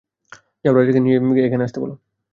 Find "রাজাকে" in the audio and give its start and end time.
0.73-0.99